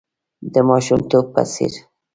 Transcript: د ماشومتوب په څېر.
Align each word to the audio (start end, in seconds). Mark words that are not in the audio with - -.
د 0.53 0.55
ماشومتوب 0.69 1.25
په 1.33 1.43
څېر. 1.53 1.73